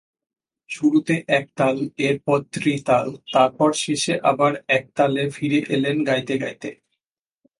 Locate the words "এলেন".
5.75-5.97